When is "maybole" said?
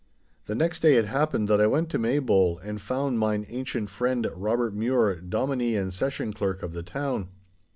1.99-2.57